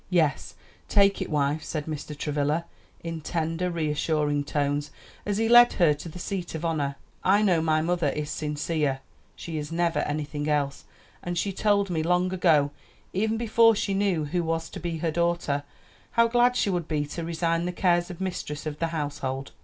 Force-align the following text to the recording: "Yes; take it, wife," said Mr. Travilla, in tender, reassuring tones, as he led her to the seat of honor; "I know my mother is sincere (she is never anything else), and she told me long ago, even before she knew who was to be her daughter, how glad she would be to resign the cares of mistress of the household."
"Yes; 0.09 0.55
take 0.89 1.21
it, 1.21 1.29
wife," 1.29 1.63
said 1.63 1.85
Mr. 1.85 2.17
Travilla, 2.17 2.65
in 3.03 3.21
tender, 3.21 3.69
reassuring 3.69 4.43
tones, 4.45 4.89
as 5.27 5.37
he 5.37 5.47
led 5.47 5.73
her 5.73 5.93
to 5.93 6.09
the 6.09 6.17
seat 6.17 6.55
of 6.55 6.65
honor; 6.65 6.95
"I 7.23 7.43
know 7.43 7.61
my 7.61 7.83
mother 7.83 8.07
is 8.09 8.31
sincere 8.31 9.01
(she 9.35 9.59
is 9.59 9.71
never 9.71 9.99
anything 9.99 10.47
else), 10.49 10.85
and 11.21 11.37
she 11.37 11.53
told 11.53 11.91
me 11.91 12.01
long 12.01 12.33
ago, 12.33 12.71
even 13.13 13.37
before 13.37 13.75
she 13.75 13.93
knew 13.93 14.25
who 14.25 14.41
was 14.43 14.71
to 14.71 14.79
be 14.79 14.97
her 14.97 15.11
daughter, 15.11 15.61
how 16.13 16.27
glad 16.27 16.55
she 16.55 16.71
would 16.71 16.87
be 16.87 17.05
to 17.05 17.23
resign 17.23 17.65
the 17.67 17.71
cares 17.71 18.09
of 18.09 18.19
mistress 18.19 18.65
of 18.65 18.79
the 18.79 18.87
household." 18.87 19.51